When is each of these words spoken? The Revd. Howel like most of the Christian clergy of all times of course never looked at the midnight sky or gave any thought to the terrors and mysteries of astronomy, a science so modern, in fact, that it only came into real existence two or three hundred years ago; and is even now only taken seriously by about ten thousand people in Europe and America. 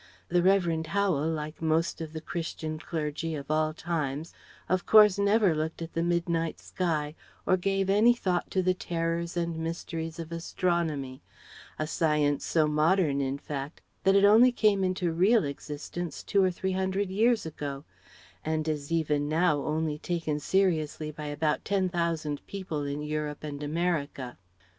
The 0.29 0.41
Revd. 0.41 0.87
Howel 0.87 1.29
like 1.29 1.61
most 1.61 2.01
of 2.01 2.11
the 2.11 2.21
Christian 2.21 2.79
clergy 2.79 3.35
of 3.35 3.51
all 3.51 3.71
times 3.71 4.33
of 4.67 4.83
course 4.87 5.19
never 5.19 5.53
looked 5.53 5.79
at 5.79 5.93
the 5.93 6.01
midnight 6.01 6.59
sky 6.59 7.13
or 7.45 7.55
gave 7.55 7.87
any 7.87 8.15
thought 8.15 8.49
to 8.49 8.63
the 8.63 8.73
terrors 8.73 9.37
and 9.37 9.55
mysteries 9.59 10.17
of 10.17 10.31
astronomy, 10.31 11.21
a 11.77 11.85
science 11.85 12.43
so 12.43 12.65
modern, 12.67 13.21
in 13.21 13.37
fact, 13.37 13.79
that 14.03 14.15
it 14.15 14.25
only 14.25 14.51
came 14.51 14.83
into 14.83 15.11
real 15.11 15.43
existence 15.45 16.23
two 16.23 16.43
or 16.43 16.49
three 16.49 16.71
hundred 16.71 17.11
years 17.11 17.45
ago; 17.45 17.83
and 18.43 18.67
is 18.67 18.91
even 18.91 19.29
now 19.29 19.59
only 19.61 19.99
taken 19.99 20.39
seriously 20.39 21.11
by 21.11 21.25
about 21.25 21.63
ten 21.63 21.89
thousand 21.89 22.43
people 22.47 22.81
in 22.85 23.03
Europe 23.03 23.43
and 23.43 23.61
America. 23.61 24.39